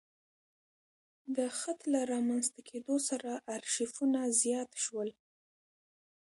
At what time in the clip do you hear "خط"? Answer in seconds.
1.57-1.79